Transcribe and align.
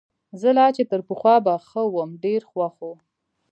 زه 0.41 0.49
لا 0.57 0.67
چي 0.75 0.83
تر 0.91 0.99
پخوا 1.07 1.35
به 1.45 1.53
ښه 1.67 1.81
وم، 1.93 2.09
ډېر 2.23 2.41
خوښ 2.49 2.75
وو. 2.83 2.93